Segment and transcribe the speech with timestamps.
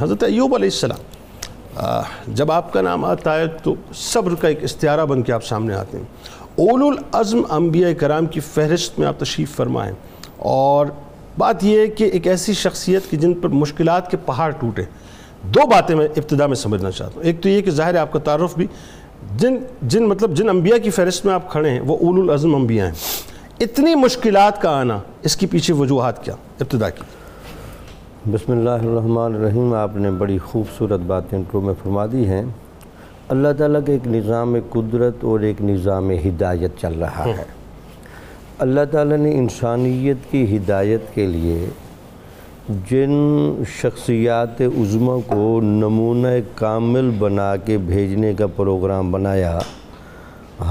[0.00, 5.04] حضرت ایوب علیہ السلام جب آپ کا نام آتا ہے تو صبر کا ایک استعارہ
[5.04, 6.04] بن کے آپ سامنے آتے ہیں۔
[6.58, 9.92] اول العزم انبیاء کرام کی فہرست میں آپ تشریف فرمائیں۔
[10.36, 10.86] اور
[11.38, 14.82] بات یہ ہے کہ ایک ایسی شخصیت کی جن پر مشکلات کے پہاڑ ٹوٹے۔
[15.42, 18.12] دو باتیں میں ابتدا میں سمجھنا چاہتا ہوں۔ ایک تو یہ کہ ظاہر ہے آپ
[18.12, 18.66] کا تعارف بھی
[19.36, 22.86] جن جن مطلب جن انبیاء کی فہرست میں آپ کھڑے ہیں، وہ اول العزم انبیاء
[22.86, 22.94] ہیں۔
[23.60, 27.02] اتنی مشکلات کا آنا، اس کی پیچھے وجوہات کیا؟ ابتدا کی۔
[28.32, 32.42] بسم اللہ الرحمن الرحیم، آپ نے بڑی خوبصورت باتیں انٹرو میں فرما دی ہیں۔
[33.28, 37.44] اللہ تعالیٰ کا ایک نظام قدرت اور ایک نظام ہدایت چل رہا ہے۔
[38.58, 41.66] اللہ تعالیٰ نے انسانیت کی ہدایت کے لیے
[42.90, 43.14] جن
[43.80, 49.58] شخصیات عظمہ کو نمونہ کامل بنا کے بھیجنے کا پروگرام بنایا،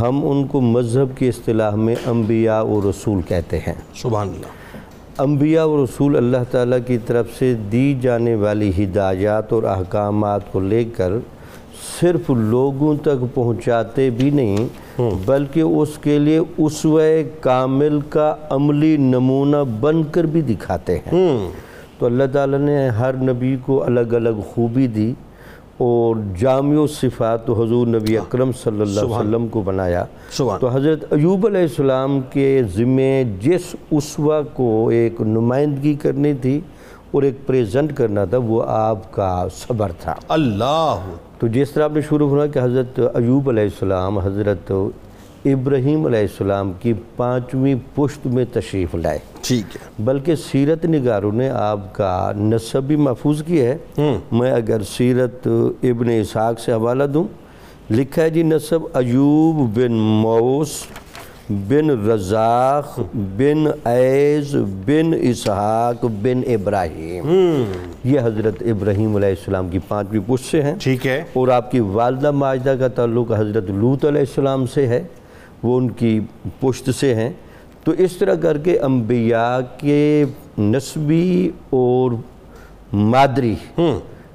[0.00, 4.63] ہم ان کو مذہب کی اصطلاح میں انبیاء و رسول کہتے ہیں۔ سبحان اللہ۔
[5.18, 10.60] انبیاء و رسول اللہ تعالیٰ کی طرف سے دی جانے والی ہدایات اور احکامات کو
[10.60, 11.12] لے کر
[12.00, 14.66] صرف لوگوں تک پہنچاتے بھی نہیں
[15.26, 17.02] بلکہ اس کے لیے اسوہ
[17.40, 21.50] کامل کا عملی نمونہ بن کر بھی دکھاتے ہیں۔
[21.98, 25.12] تو اللہ تعالیٰ نے ہر نبی کو الگ الگ خوبی دی۔
[25.78, 30.04] اور جامع صفات حضور نبی اکرم صلی اللہ علیہ وسلم کو بنایا۔
[30.36, 36.60] تو حضرت ایوب علیہ السلام کے ذمہ جس اسوہ کو ایک نمائندگی کرنی تھی
[37.10, 41.00] اور ایک پریزنٹ کرنا تھا وہ آپ کا صبر تھا۔ اللہ۔
[41.38, 44.72] تو جس طرح آپ نے شروع ہونا کہ حضرت ایوب علیہ السلام حضرت
[45.44, 51.50] ابراہیم علیہ السلام کی پانچویں پشت میں تشریف لائے۔ ٹھیک ہے۔ بلکہ سیرت نگاروں نے
[51.50, 53.76] آپ کا نصب بھی محفوظ کیا ہے۔
[54.32, 55.48] میں اگر سیرت
[55.82, 57.24] ابن اسحاق سے حوالہ دوں
[57.90, 60.68] لکھا ہے جی نصب ایوب بن موس
[61.50, 67.64] بن رزاق بن عیز بن اسحاق بن ابراہیم۔
[68.04, 71.80] یہ حضرت ابراہیم علیہ السلام کی پانچویں پشت سے ہیں۔ ٹھیک ہے۔ اور آپ کی
[71.80, 75.02] والدہ ماجدہ کا تعلق حضرت لوت علیہ السلام سے ہے۔
[75.64, 76.20] وہ ان کی
[76.60, 77.30] پشت سے ہیں۔
[77.84, 80.24] تو اس طرح کر کے انبیاء کے
[80.58, 82.10] نسبی اور
[82.92, 83.54] مادری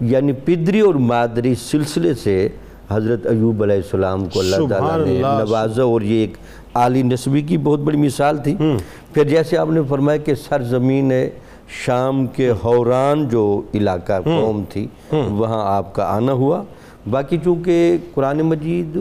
[0.00, 2.48] یعنی پدری اور مادری سلسلے سے
[2.90, 6.36] حضرت ایوب علیہ السلام کو اللہ تعالیٰ نے نوازا۔ اور یہ ایک
[6.74, 8.56] عالی نسبی کی بہت بڑی مثال تھی۔
[9.14, 11.12] پھر جیسے آپ نے فرمایا کہ سرزمین
[11.86, 16.62] شام کے حوران جو علاقہ قوم تھی وہاں آپ کا آنا ہوا۔
[17.10, 18.98] باقی چونکہ قرآن مجید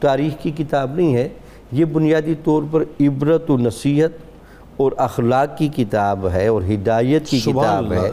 [0.00, 1.28] تاریخ کی کتاب نہیں ہے
[1.72, 4.10] یہ بنیادی طور پر عبرت و نصیحت
[4.76, 8.08] اور اخلاق کی کتاب ہے اور ہدایت کی کتاب اللہ، ہے۔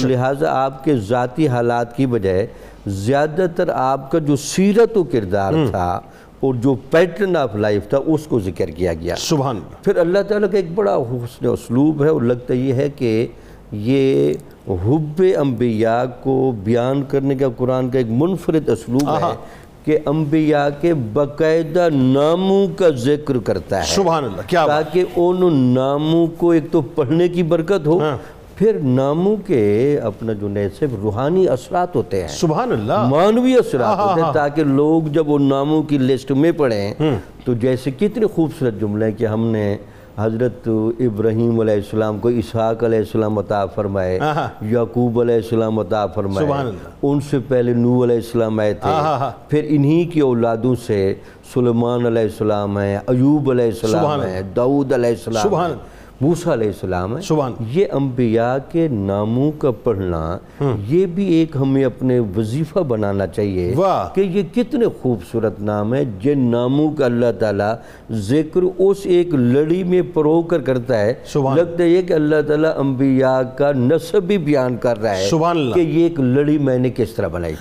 [0.00, 2.46] تو۔ لہٰذا آپ کے ذاتی حالات کی بجائے
[2.86, 6.00] زیادہ تر آپ کا جو سیرت و کردار تھا
[6.40, 10.50] اور جو پیٹرن آف لائف تھا اس کو ذکر کیا گیا۔ سبحان پھر اللہ تعالیٰ
[10.50, 13.26] کا ایک بڑا حسن اسلوب ہے اور لگتا یہ ہے کہ
[13.72, 14.34] یہ
[14.68, 19.36] حب انبیاء کو بیان کرنے کا قرآن کا ایک منفرد اسلوب ہے۔
[19.84, 26.26] کہ انبیاء کے باقاعدہ ناموں کا ذکر کرتا ہے۔ سبحان اللہ کیا تاکہ ان ناموں
[26.38, 27.98] کو ایک تو پڑھنے کی برکت ہو
[28.56, 34.20] پھر ناموں کے اپنا جو نیسے روحانی اثرات ہوتے ہیں سبحان اللہ۔ مانوی اثرات ہوتے
[34.22, 36.94] ہیں تاکہ لوگ جب ان ناموں کی لسٹ میں پڑھیں
[37.44, 39.76] تو جیسے کتنے خوبصورت جملے کہ ہم نے
[40.18, 44.18] حضرت ابراہیم علیہ السلام کو اسحاق علیہ السلام عطا فرمائے۔
[44.70, 48.90] یعقوب علیہ السلام عطا فرمائے سبحان اللہ۔ ان سے پہلے نو علیہ السلام آئے تھے۔
[49.48, 51.14] پھر انہی کی اولادوں سے
[51.54, 55.93] سلیمان علیہ السلام ہیں ایوب علیہ السلام اللہ۔ ہیں داؤد علیہ السلام سبحان ہیں
[56.24, 60.20] موسیٰ علیہ السلام ہے سبحان یہ انبیاء کے ناموں کا پڑھنا
[60.88, 63.74] یہ بھی ایک ہمیں اپنے وظیفہ بنانا چاہیے
[64.14, 67.72] کہ یہ کتنے خوبصورت نام ہے جن ناموں کا اللہ تعالیٰ
[68.28, 71.12] ذکر اس ایک لڑی میں پرو کر کرتا ہے۔
[71.56, 75.28] لگتا ہے کہ اللہ تعالیٰ انبیاء کا نصب بھی بیان کر رہا ہے
[75.74, 77.54] کہ یہ ایک لڑی میں نے کس طرح بنائی۔